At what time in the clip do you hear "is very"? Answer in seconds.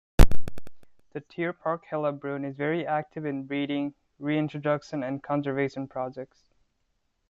2.43-2.87